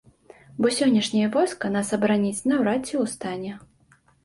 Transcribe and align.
Бо 0.65 0.71
сённяшняе 0.77 1.27
войска 1.35 1.71
нас 1.77 1.93
абараніць 1.99 2.45
наўрад 2.51 2.81
ці 2.91 2.95
ў 3.03 3.15
стане. 3.15 3.51